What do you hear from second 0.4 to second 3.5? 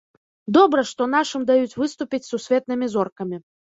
Добра, што нашым даюць выступіць з сусветнымі зоркамі.